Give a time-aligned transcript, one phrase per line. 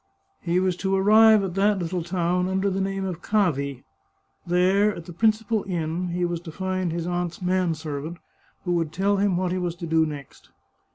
[0.41, 3.83] He was to arrive at that little town under the name of Cavi;
[4.47, 8.17] there, at the principal inn, he was to find his aunt's man servant,
[8.65, 10.49] who would tell him what he was to do next.